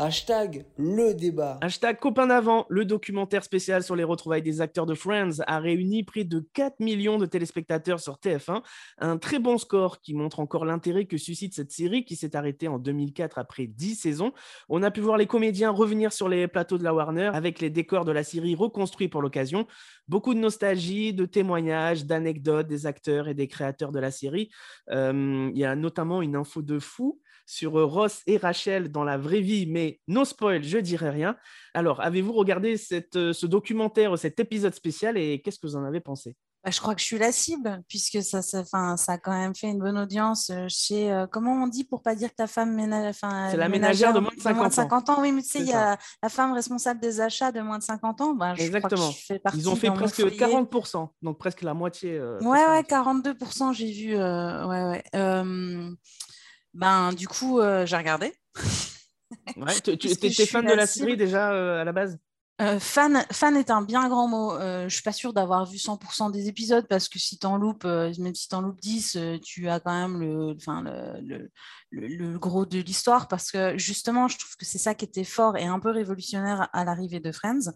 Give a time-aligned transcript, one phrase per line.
[0.00, 1.58] Hashtag le débat.
[1.60, 6.04] Hashtag copain d'avant, le documentaire spécial sur les retrouvailles des acteurs de Friends a réuni
[6.04, 8.62] près de 4 millions de téléspectateurs sur TF1.
[8.98, 12.68] Un très bon score qui montre encore l'intérêt que suscite cette série qui s'est arrêtée
[12.68, 14.32] en 2004 après 10 saisons.
[14.68, 17.68] On a pu voir les comédiens revenir sur les plateaux de la Warner avec les
[17.68, 19.66] décors de la série reconstruits pour l'occasion.
[20.08, 24.50] Beaucoup de nostalgie, de témoignages, d'anecdotes des acteurs et des créateurs de la série.
[24.90, 29.04] Euh, il y a notamment une info de fou sur euh, Ross et Rachel dans
[29.04, 31.36] la vraie vie, mais no spoil, je dirai rien.
[31.74, 32.76] Alors, avez-vous regardé
[33.16, 36.36] euh, ce documentaire, cet épisode spécial et qu'est-ce que vous en avez pensé?
[36.64, 39.54] Bah, je crois que je suis la cible, puisque ça, ça, ça a quand même
[39.54, 41.24] fait une bonne audience euh, chez.
[41.30, 43.14] comment on dit pour pas dire que ta femme ménage.
[43.50, 45.20] C'est la ménagère de moins de 50, 50 ans.
[45.20, 47.84] Oui, mais tu sais, il y a la femme responsable des achats de moins de
[47.84, 48.34] 50 ans.
[48.34, 49.10] Bah, Exactement.
[49.54, 52.20] Ils ont fait presque 40%, donc presque la moitié.
[52.20, 54.16] ouais, ouais, 42%, j'ai vu.
[54.16, 55.96] ouais, ouais.
[56.74, 58.32] Ben, du coup, euh, j'ai regardé.
[59.56, 62.18] ouais, tu étais fan de la série déjà euh, à la base?
[62.60, 64.58] Euh, fan, fan est un bien grand mot.
[64.58, 67.56] Je je suis pas sûre d'avoir vu 100% des épisodes parce que si tu en
[67.56, 70.56] loupes, même si tu en loupes 10, tu as quand même le,
[71.20, 71.50] le,
[71.90, 75.24] le, le, gros de l'histoire parce que justement, je trouve que c'est ça qui était
[75.24, 77.70] fort et un peu révolutionnaire à l'arrivée de Friends.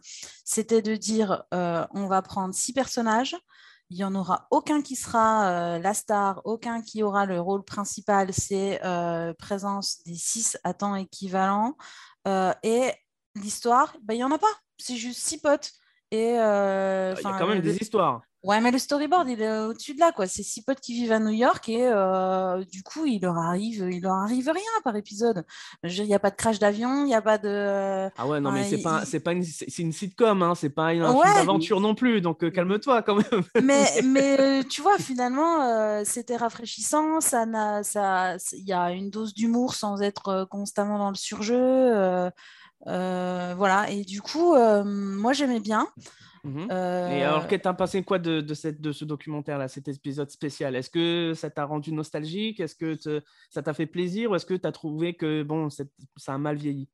[0.44, 3.36] C'était de dire on va prendre six personnages,
[3.92, 7.62] il n'y en aura aucun qui sera euh, la star, aucun qui aura le rôle
[7.62, 8.32] principal.
[8.32, 11.76] C'est euh, présence des six à temps équivalent.
[12.26, 12.90] Euh, et
[13.34, 14.52] l'histoire, ben, il n'y en a pas.
[14.78, 15.70] C'est juste six potes.
[16.10, 18.22] Et, bah, il y a quand même des histoires.
[18.44, 20.26] Ouais, mais le storyboard, il est au-dessus de là, quoi.
[20.26, 23.88] C'est six potes qui vivent à New York et euh, du coup, il leur arrive,
[23.88, 25.44] il leur arrive rien par épisode.
[25.84, 28.10] Il n'y a pas de crash d'avion, il n'y a pas de.
[28.18, 30.56] Ah ouais, non, mais c'est pas, c'est pas une, c'est une sitcom, hein.
[30.56, 33.44] C'est pas une, aventure non plus, donc euh, calme-toi quand même.
[33.62, 37.20] mais, mais euh, tu vois, finalement, c'était rafraîchissant.
[37.20, 42.32] Ça n'a, ça, il y a une dose d'humour sans être constamment dans le surjeu.
[42.86, 43.90] Voilà.
[43.90, 45.86] Et du coup, moi, j'aimais bien.
[46.44, 50.30] Mmh Et alors, qu'est-ce que pensé quoi de, de, cette, de ce documentaire-là, cet épisode
[50.30, 50.74] spécial?
[50.74, 52.58] Est-ce que ça t'a rendu nostalgique?
[52.58, 52.98] Est-ce que
[53.50, 55.84] ça t'a fait plaisir Ou est-ce que tu as trouvé que bon, ça
[56.26, 56.88] a mal vieilli?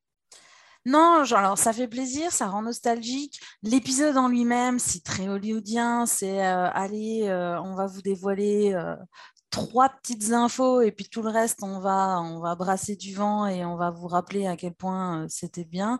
[0.85, 3.39] Non, genre, alors ça fait plaisir, ça rend nostalgique.
[3.63, 6.05] L'épisode en lui-même, c'est très hollywoodien.
[6.05, 8.95] C'est euh, allez, euh, on va vous dévoiler euh,
[9.49, 13.47] trois petites infos et puis tout le reste, on va, on va brasser du vent
[13.47, 15.99] et on va vous rappeler à quel point c'était bien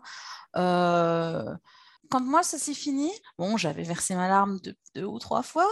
[2.09, 4.59] quand moi ça s'est fini, bon, j'avais versé ma larme
[4.95, 5.67] deux, ou trois fois,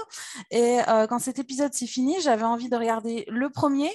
[0.51, 3.91] et euh, quand cet épisode s'est fini, j'avais envie de regarder le premier,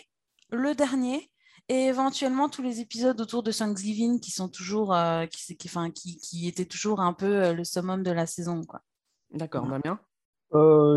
[0.51, 1.31] le dernier,
[1.69, 5.91] et éventuellement tous les épisodes autour de Thanksgiving qui sont toujours, euh, qui, qui, enfin,
[5.91, 8.83] qui, qui, étaient toujours un peu euh, le summum de la saison, quoi.
[9.31, 9.99] D'accord, Damien?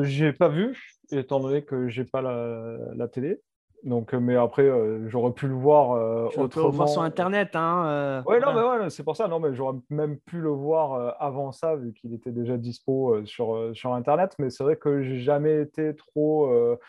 [0.03, 3.41] J'ai pas vu, étant donné que j'ai pas la, la télé.
[3.85, 6.69] Donc, euh, mais après, euh, j'aurais pu le voir euh, autrement.
[6.69, 7.55] voir sur Internet.
[7.55, 9.27] Hein, ouais, non, mais ouais, c'est pour ça.
[9.27, 13.71] Non, mais j'aurais même pu le voir avant ça, vu qu'il était déjà dispo sur,
[13.73, 14.35] sur Internet.
[14.39, 16.79] Mais c'est vrai que j'ai jamais été trop euh,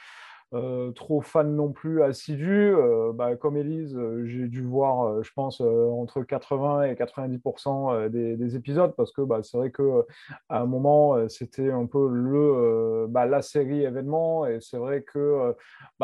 [0.94, 2.72] trop fan non plus assidu.
[2.74, 8.56] Euh, bah, comme Elise, euh, j'ai dû voir, je pense, entre 80 et 90% des,
[8.56, 10.04] épisodes parce que bah, c'est vrai que
[10.48, 15.54] un moment, c'était un peu le, bah, la série événement et c'est vrai que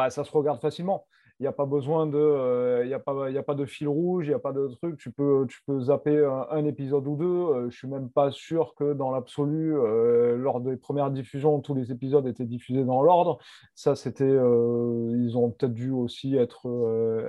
[0.08, 1.06] ça se regarde facilement
[1.42, 2.98] il n'y a pas besoin de, il euh,
[3.34, 4.96] a a pas de fil rouge, il n'y a pas de truc.
[4.96, 7.24] Tu peux, tu peux zapper un, épisode ou deux.
[7.26, 11.74] Euh, je suis même pas sûr que dans l'absolu, euh, lors des premières diffusions, tous
[11.74, 13.38] les épisodes étaient diffusés dans l'ordre.
[13.74, 16.68] Ça, c'était, ils ont peut-être dû aussi être,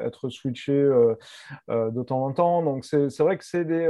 [0.05, 0.87] être switchés
[1.67, 2.61] de temps en temps.
[2.61, 3.87] Donc c'est vrai que c'est des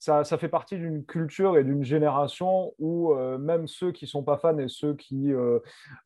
[0.00, 4.38] ça, fait partie d'une culture et d'une génération où euh, même ceux qui sont pas
[4.38, 5.58] fans et ceux qui ne euh,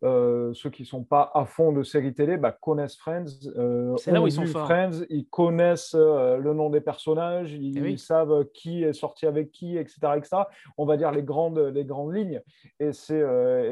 [0.03, 3.27] euh, ceux qui sont pas à fond de séries télé bah, connaissent Friends.
[3.99, 4.66] C'est là où ils sont forts.
[4.66, 9.77] Friends, ils connaissent le nom des personnages, ils, eh savent qui est sorti avec qui,
[9.77, 10.37] etc., etc.
[10.76, 12.43] On va dire les grandes les grandes lignes.
[12.81, 13.22] Et c'est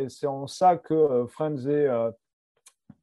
[0.09, 1.89] c'est en ça que Friends est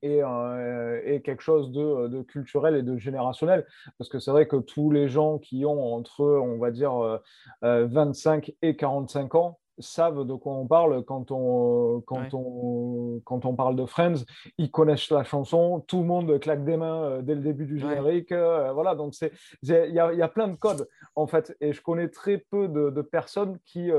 [0.04, 3.66] euh, et, quelque chose de, culturel et de générationnel.
[3.98, 7.20] Parce que c'est vrai que tous les gens qui ont entre, on va dire,
[7.62, 13.22] 25 euh, euh, et 45 ans savent de quoi on parle quand on, quand, on,
[13.24, 14.26] quand on parle de Friends.
[14.58, 18.34] Ils connaissent la chanson, tout le monde claque des mains dès le début du générique.
[18.34, 19.32] voilà, donc il
[19.64, 21.56] y, y, a plein de codes, en fait.
[21.62, 23.90] Et je connais très peu de, de personnes qui,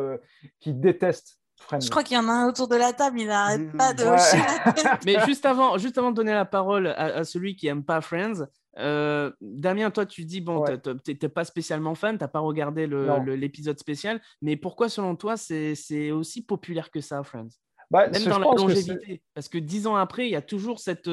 [0.58, 1.39] qui détestent
[1.80, 4.04] je crois qu'il y en a un autour de la table, il n'arrête pas de
[4.04, 4.98] ouais.
[5.06, 8.46] Mais juste avant, juste avant de donner la parole à, celui qui aime pas Friends,
[8.78, 10.64] euh, Damien, toi, tu dis, bon,
[11.04, 15.36] tu n'es pas spécialement fan, tu n'as pas regardé l'épisode spécial, mais pourquoi, selon toi,
[15.36, 17.48] c'est aussi populaire que ça, Friends?
[17.90, 19.20] Bah, Même dans la longévité.
[19.34, 21.08] Parce que dix ans après, il y a toujours cette.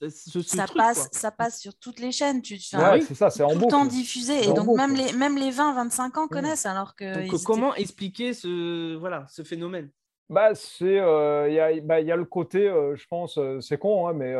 [0.00, 0.08] Ouais.
[0.10, 2.42] ça, passe, ça passe sur toutes les chaînes.
[2.42, 4.48] Tu, ouais, c'est ça, c'est en tout le temps diffusé.
[4.48, 6.66] Et donc, même, les, même les 20-25 ans connaissent.
[6.66, 9.90] Alors que donc, comment expliquer ce, voilà, ce phénomène?
[10.30, 13.60] Bah, c'est, euh, il y, a, bah, y, a le côté, euh, je pense, euh,
[13.60, 14.32] c'est con, hein, mais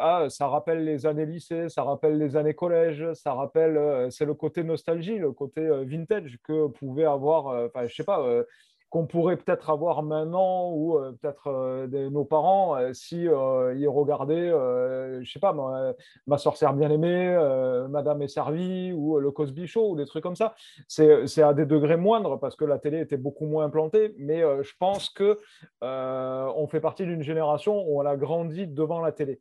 [0.00, 4.34] ah, ça rappelle les années lycée, ça rappelle les années collège, ça rappelle, c'est le
[4.34, 8.26] côté nostalgie, le côté vintage que pouvait avoir, je sais pas,
[8.96, 14.48] qu'on pourrait peut-être avoir maintenant ou euh, peut-être euh, nos parents euh, si ils regardaient,
[14.48, 15.54] je sais pas,
[16.26, 17.36] ma, sorcière bien aimée,
[17.90, 20.54] Madame est servie ou le Cosby Show ou des trucs comme ça.
[20.88, 24.72] C'est à des degrés moindres parce que la télé était beaucoup moins implantée, mais je
[24.78, 25.38] pense que
[25.82, 29.40] on fait partie d'une génération où on a grandi devant la télé.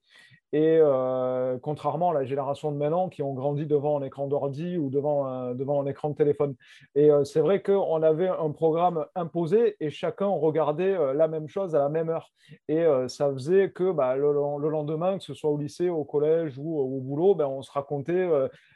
[0.56, 4.78] Et euh, contrairement à la génération de maintenant qui ont grandi devant un écran d'ordi
[4.78, 6.56] ou devant un, devant un écran de téléphone.
[6.96, 11.50] Et euh, c'est vrai qu'on avait un programme imposé et chacun regardait euh, la même
[11.50, 12.32] chose à la même heure.
[12.70, 14.32] Et ça faisait que bah, le,
[14.70, 18.30] lendemain, que ce soit au lycée, au collège ou au boulot, ben, on se racontait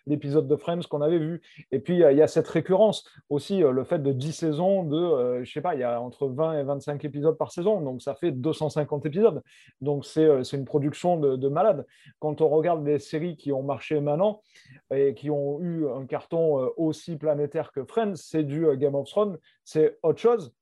[0.07, 1.39] l'épisode de Friends qu'on avait vu.
[1.71, 5.51] Et puis, il y a cette récurrence aussi, le fait de 10 saisons, de, je
[5.51, 7.79] sais pas, il y a entre 20 et 25 épisodes par saison.
[7.81, 9.43] Donc, ça fait 250 épisodes.
[9.81, 11.68] Donc, c'est une production de, de malade
[12.19, 14.41] quand on regarde les séries qui ont marché maintenant
[14.93, 18.95] et qui ont eu un carton euh, aussi planétaire que Friends, c'est du euh, Game
[18.95, 20.53] of Thrones, c'est autre chose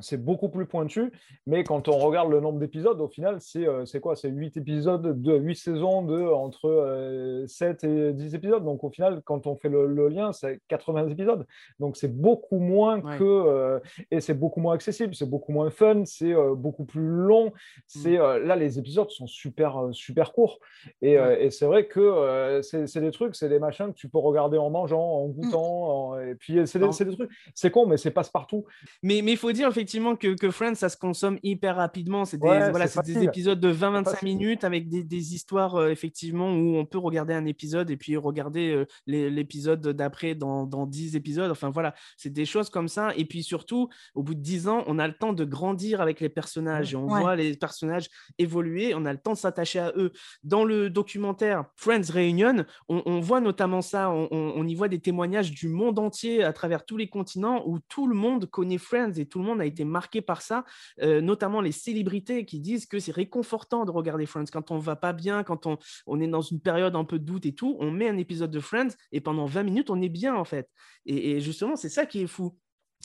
[0.00, 1.12] c'est beaucoup plus pointu,
[1.46, 4.14] mais quand on regarde le nombre d'épisodes, au final, c'est euh, quoi?
[4.14, 8.64] C'est 8 épisodes de 8 saisons de entre 7 euh, et 10 épisodes.
[8.64, 11.46] Donc au final, quand on fait le, lien, c'est 80 épisodes.
[11.80, 13.24] Donc c'est beaucoup moins que.
[13.24, 13.80] Euh,
[14.10, 17.52] et c'est beaucoup moins accessible, c'est beaucoup moins fun, c'est beaucoup plus long.
[17.86, 18.44] C'est mm.
[18.44, 20.60] Là, les épisodes sont super, super courts.
[21.02, 24.58] Et, et c'est vrai que c'est des trucs, c'est des machins que tu peux regarder
[24.58, 25.32] en mangeant, en mm.
[25.32, 26.20] goûtant.
[26.20, 27.30] et puis c'est des, des, trucs.
[27.54, 28.64] C'est con, mais c'est passe-partout.
[29.02, 32.26] Mais il faut dire, effectivement, effectivement que, que, Friends, ça se consomme hyper rapidement.
[32.26, 36.76] C'est des, voilà, des épisodes de 20-25 minutes avec des, des histoires, euh, effectivement, où
[36.76, 41.50] on peut regarder un épisode et puis regarder euh, l'épisode d'après dans, dans 10 épisodes.
[41.50, 43.14] Enfin, voilà, c'est des choses comme ça.
[43.16, 46.20] Et puis surtout, au bout de 10 ans, on a le temps de grandir avec
[46.20, 48.94] les personnages et on voit les personnages évoluer.
[48.94, 50.12] On a le temps de s'attacher à eux.
[50.44, 54.10] Dans le documentaire Friends Reunion, on, on voit notamment ça.
[54.10, 57.78] On, on, y voit des témoignages du monde entier à travers tous les continents où
[57.78, 60.64] tout le monde connaît Friends et tout le monde a été marqué par ça,
[61.02, 64.46] euh, notamment les célébrités qui disent que c'est réconfortant de regarder Friends.
[64.52, 67.24] Quand on va pas bien, quand on, on, est dans une période un peu de
[67.24, 70.08] doute et tout, on met un épisode de Friends et pendant 20 minutes, on est
[70.08, 70.68] bien en fait.
[71.06, 72.56] Et, justement, c'est ça qui est fou.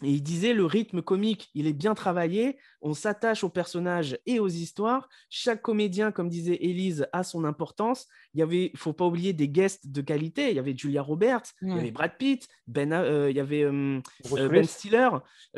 [0.01, 4.39] Et il disait le rythme comique, il est bien travaillé, on s'attache aux personnages et
[4.39, 5.07] aux histoires.
[5.29, 8.07] Chaque comédien, comme disait Elise, a son importance.
[8.33, 10.49] Il y avait, il faut pas oublier des guests de qualité.
[10.49, 13.63] Il y avait Julia Roberts, il y avait Brad Pitt, Ben, euh, il y avait
[13.63, 15.09] euh, Ben Stiller,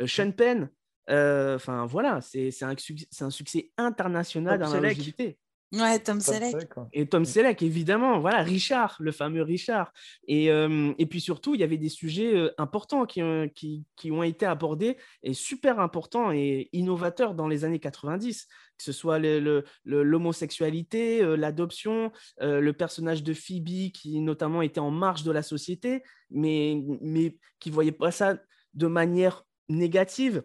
[0.06, 0.68] Sean Penn.
[1.10, 2.74] Euh, enfin, voilà, c'est un,
[3.20, 5.38] un, succès international dans la longévité.
[5.72, 6.68] Ouais, Tom, Selleck.
[6.92, 8.20] Et Tom Selleck, évidemment.
[8.20, 9.92] Voilà, Richard, le fameux Richard.
[10.28, 13.20] Et, euh, et puis surtout, il y avait des sujets euh, importants qui,
[13.54, 18.46] qui, qui, ont été abordés et super importants et innovateurs dans les années 90,
[18.78, 19.18] que ce soit
[19.84, 26.80] l'homosexualité, l'adoption, le personnage de Phoebe qui notamment était en marge de la société, mais,
[27.00, 28.38] mais qui ne voyait pas ça
[28.74, 30.44] de manière négative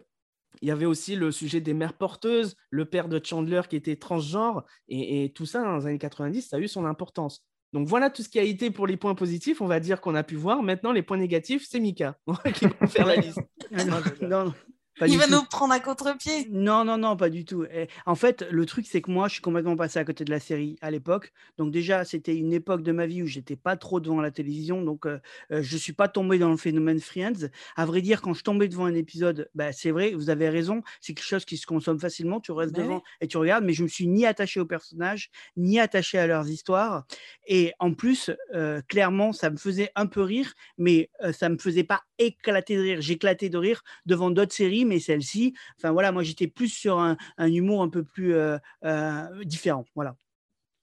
[0.60, 3.96] il y avait aussi le sujet des mères porteuses, le père de Chandler qui était
[3.96, 7.44] transgenre, et, tout ça dans les années 90, ça a eu son importance.
[7.72, 10.14] Donc voilà tout ce qui a été pour les points positifs, on va dire qu'on
[10.14, 10.62] a pu voir.
[10.62, 12.18] Maintenant, les points négatifs, c'est Mika
[12.54, 13.40] qui va faire la liste.
[15.00, 16.48] il va nous prendre à contre-pied.
[16.50, 17.66] Non, non, non, pas du tout.
[18.06, 20.40] en fait, le truc, c'est que moi, je suis complètement passé à côté de la
[20.40, 21.32] série à l'époque.
[21.58, 24.82] Donc déjà, c'était une époque de ma vie où j'étais pas trop devant la télévision.
[24.82, 25.18] Donc, euh,
[25.50, 27.48] euh, je suis pas tombé dans le phénomène Friends.
[27.76, 30.82] À vrai dire, quand je tombais devant un épisode, bah, c'est vrai, vous avez raison,
[31.00, 32.40] c'est quelque chose qui se consomme facilement.
[32.40, 35.30] Tu restes bah devant et tu regardes, mais je me suis ni attaché aux personnages,
[35.56, 37.04] ni attaché à leurs histoires.
[37.46, 41.84] Et en plus, euh, clairement, ça me faisait un peu rire, mais ça me faisait
[41.84, 43.00] pas éclater de rire.
[43.00, 47.16] J'éclatais de rire devant d'autres séries, mais celle-ci, enfin voilà, moi j'étais plus sur un,
[47.38, 49.84] humour un peu plus euh, euh, différent.
[49.94, 50.16] Voilà.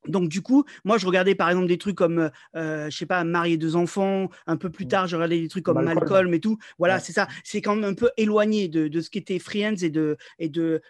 [0.07, 3.23] Donc du coup, moi je regardais par exemple des trucs comme, euh, je sais pas,
[3.25, 4.29] marier deux enfants.
[4.47, 4.89] Un peu plus mmh.
[4.89, 6.57] tard, je regardais des trucs comme Malcolm, et tout.
[6.77, 7.27] Voilà, c'est ça.
[7.43, 10.81] C'est quand même un peu éloigné de, de ce qu'était Friends et de, et de,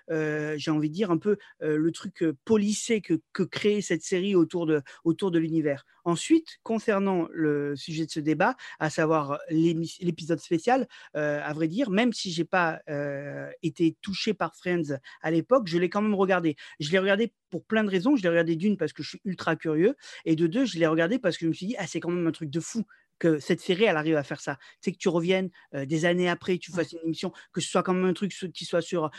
[0.57, 4.67] j'ai envie de dire un peu le truc policé que, que crée cette série autour
[4.67, 5.85] de, autour de l'univers.
[6.09, 11.91] Ensuite, concernant le sujet de ce débat, à savoir l'épisode spécial, euh, à vrai dire,
[11.91, 16.15] même si j'ai pas euh, été touché par Friends à l'époque, je l'ai quand même
[16.15, 16.55] regardé.
[16.79, 18.15] Je l'ai regardé pour plein de raisons.
[18.15, 20.87] Je l'ai regardé d'une parce que je suis ultra curieux, et de deux, je l'ai
[20.87, 22.83] regardé parce que je me suis dit, ah, c'est quand même un truc de fou
[23.19, 24.57] que cette série, elle arrive à faire ça.
[24.81, 27.93] C'est que tu reviennes des années après, tu fasses une émission, que ce soit quand
[27.93, 29.11] même un truc qui soit sur,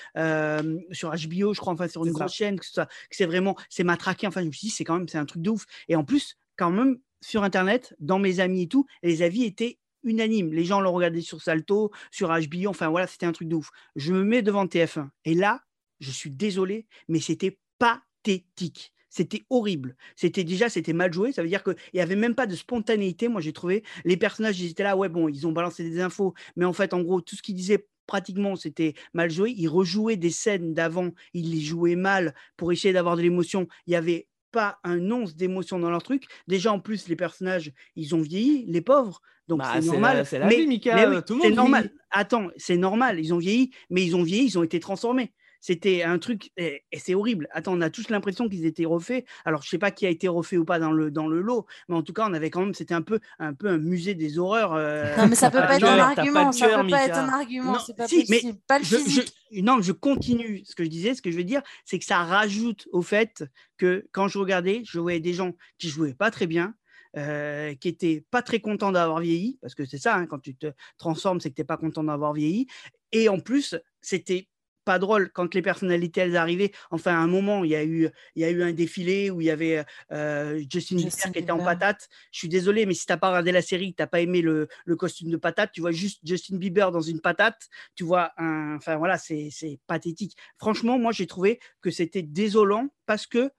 [0.91, 4.27] sur HBO, je crois, enfin sur une grosse chaîne, que, que c'est vraiment, c'est matraqué.
[4.27, 5.67] Enfin, je me suis dit, c'est quand même, c'est un truc de ouf.
[5.89, 9.79] Et en plus, quand même, sur Internet, dans mes amis et tout, les avis étaient
[10.03, 10.53] unanimes.
[10.53, 13.71] Les gens l'ont regardé sur Salto, sur HBO, enfin voilà, c'était un truc de ouf.
[13.97, 15.63] Je me mets devant TF1 et là,
[16.01, 18.93] je suis désolé, mais c'était pathétique.
[19.09, 19.97] C'était horrible.
[20.17, 21.33] C'était déjà, c'était mal joué.
[21.33, 23.29] Ça veut dire qu'il n'y avait même pas de spontanéité.
[23.29, 26.35] Moi, j'ai trouvé les personnages, ils étaient là, ouais, bon, ils ont balancé des infos,
[26.57, 29.55] mais en fait, en gros, tout ce qu'ils disaient pratiquement, c'était mal joué.
[29.57, 33.67] Ils rejouaient des scènes d'avant, ils les jouaient mal pour essayer d'avoir de l'émotion.
[33.87, 36.25] Il y avait pas un once d'émotion dans leur truc.
[36.49, 39.21] Déjà, en plus, les personnages, ils ont vieilli, les pauvres.
[39.49, 40.27] Donc bah, c'est normal.
[40.27, 40.97] C'est la, vie, Mika.
[41.43, 41.91] C'est normal.
[42.11, 43.19] Attends, c'est normal.
[43.19, 45.33] Ils ont vieilli, mais ils ont vieilli, ils ont été transformés.
[45.61, 47.49] C'était un truc, et, c'est horrible.
[47.53, 49.25] Attends, on a tous l'impression qu'ils étaient refaits.
[49.45, 51.67] Alors, je sais pas qui a été refait ou pas dans le, dans le lot,
[51.89, 54.15] mais en tout cas, on avait quand même, c'était un peu, un peu un musée
[54.15, 54.73] des horreurs.
[54.75, 56.53] Euh, non, mais ça peut pas être un argument.
[56.53, 57.79] Ça peut pas être un argument.
[57.79, 58.27] C'est pas possible.
[58.31, 59.35] Mais pas le physique.
[59.53, 60.63] non, je continue.
[60.65, 63.45] Ce que je disais, ce que je veux dire, c'est que ça rajoute au fait
[63.77, 66.75] que quand je regardais, je voyais des gens qui jouaient pas très bien,
[67.17, 70.55] euh, qui étaient pas très contents d'avoir vieilli, parce que c'est ça, hein, quand tu
[70.55, 72.69] te transformes, c'est que tu n'es pas content d'avoir vieilli.
[73.13, 74.47] Et en plus, c'était
[74.85, 76.73] pas drôle quand les personnalités elles arrivaient.
[76.91, 79.41] Enfin, à un moment, il y a eu, il y a eu un défilé où
[79.41, 82.09] il y avait euh, Justin, Bieber qui était en patate.
[82.33, 84.43] Je suis désolé, mais si tu n'as pas regardé la série, tu n'as pas aimé
[84.43, 87.69] le, le, costume de patate, tu vois juste Justin Bieber dans une patate.
[87.95, 89.51] Tu vois, un, enfin voilà, c'est
[89.87, 90.37] pathétique.
[90.59, 93.51] Franchement, moi, j'ai trouvé que c'était désolant parce que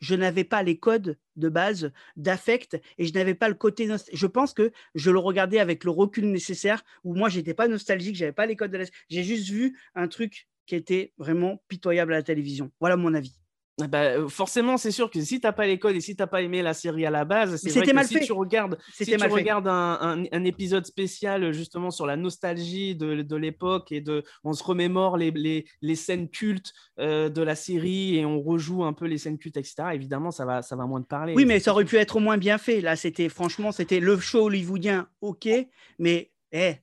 [0.00, 4.26] je n'avais pas les codes de base d'affect et je n'avais pas le côté je
[4.26, 8.32] pense que je le regardais avec le recul nécessaire où moi j'étais pas nostalgique j'avais
[8.32, 12.22] pas les codes de j'ai juste vu un truc qui était vraiment pitoyable à la
[12.22, 12.70] télévision.
[12.80, 13.36] Voilà mon avis.
[13.78, 16.22] Ah bah, euh, forcément, c'est sûr que si tu n'as pas l'école et si tu
[16.22, 19.04] n'as pas aimé la série à la base, c'est vrai que si tu regardes, si
[19.04, 24.24] tu regardes un, un, épisode spécial justement sur la nostalgie de, de l'époque et de,
[24.44, 28.82] on se remémore les, les, les scènes cultes euh, de la série et on rejoue
[28.82, 29.88] un peu les scènes cultes, etc.
[29.92, 31.34] Évidemment, ça va, ça va moins te parler.
[31.34, 32.80] Oui, mais ça aurait pu être au moins bien fait.
[32.80, 35.48] Là, c'était franchement, c'était le show hollywoodien, ok,
[35.98, 36.76] mais eh,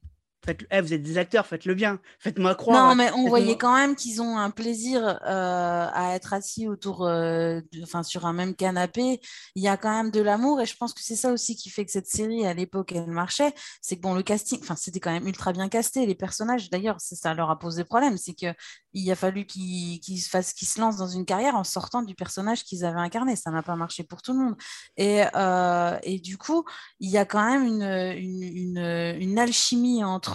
[0.45, 2.89] Faites, eh, vous êtes des acteurs, faites-le bien, faites-moi croire.
[2.89, 7.05] Non, mais on voyait quand même qu'ils ont un plaisir euh, à être assis autour,
[7.05, 9.21] euh, enfin sur un même canapé.
[9.55, 11.69] Il y a quand même de l'amour et je pense que c'est ça aussi qui
[11.69, 13.53] fait que cette série à l'époque elle marchait.
[13.81, 16.05] C'est que bon, le casting, enfin c'était quand même ultra bien casté.
[16.05, 18.53] Les personnages, d'ailleurs, ça leur a posé problème, c'est que
[18.91, 22.63] il a fallu qu'ils fassent, qu'ils se lancent dans une carrière en sortant du personnage
[22.63, 23.35] qu'ils avaient incarné.
[23.35, 24.55] Ça n'a pas marché pour tout le monde.
[24.97, 26.63] Et, euh, et du coup,
[26.99, 30.32] il y a quand même une, une, une, une alchimie entre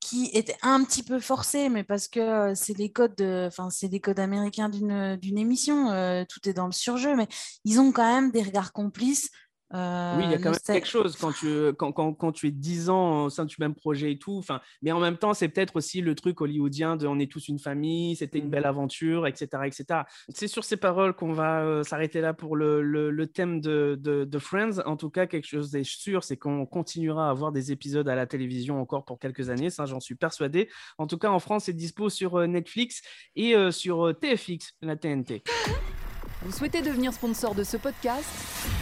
[0.00, 3.88] qui était un petit peu forcé, mais parce que euh, c'est les codes, enfin c'est
[3.88, 7.28] les codes américains d'une émission, euh, tout est dans le surjeu, mais
[7.64, 9.30] ils ont quand même des regards complices
[9.72, 12.50] oui, il y a quand même quelque chose quand tu, quand, quand, quand, tu es
[12.50, 14.36] 10 ans au sein du même projet et tout.
[14.36, 17.48] Enfin, mais en même temps, c'est peut-être aussi le truc hollywoodien de on est tous
[17.48, 18.50] une famille, c'était une mmh.
[18.50, 19.62] belle aventure, etc.
[19.64, 20.00] etc.
[20.28, 24.80] C'est sur ces paroles qu'on va s'arrêter là pour le, le, thème de, de, Friends.
[24.84, 28.14] En tout cas, quelque chose est sûr, c'est qu'on continuera à avoir des épisodes à
[28.14, 29.70] la télévision encore pour quelques années.
[29.70, 30.68] Ça, j'en suis persuadé.
[30.98, 33.02] En tout cas, en France, c'est dispo sur Netflix
[33.36, 35.44] et sur TFX, la TNT.
[36.42, 38.81] Vous souhaitez devenir sponsor de ce podcast?